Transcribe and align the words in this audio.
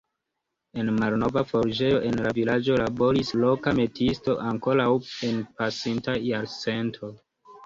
En 0.83 0.87
malnova 0.99 1.43
forĝejo 1.49 1.99
en 2.11 2.17
la 2.27 2.31
vilaĝo 2.37 2.77
laboris 2.83 3.29
loka 3.43 3.75
metiisto 3.81 4.35
ankoraŭ 4.53 4.89
en 5.29 5.39
pasinta 5.61 6.19
jarcento. 6.33 7.13